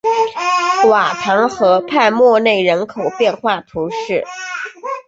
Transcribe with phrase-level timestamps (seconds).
[0.89, 4.23] 瓦唐河畔默内人口变化图示